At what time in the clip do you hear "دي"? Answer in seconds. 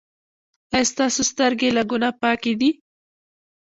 2.59-2.69